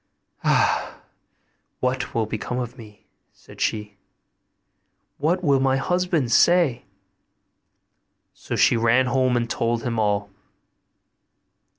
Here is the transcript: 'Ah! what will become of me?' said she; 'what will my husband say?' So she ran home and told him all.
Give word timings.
'Ah! 0.43 0.99
what 1.79 2.15
will 2.15 2.25
become 2.25 2.57
of 2.57 2.75
me?' 2.75 3.05
said 3.33 3.61
she; 3.61 3.97
'what 5.19 5.43
will 5.43 5.59
my 5.59 5.77
husband 5.77 6.31
say?' 6.31 6.85
So 8.33 8.55
she 8.55 8.75
ran 8.75 9.05
home 9.05 9.37
and 9.37 9.47
told 9.47 9.83
him 9.83 9.99
all. 9.99 10.31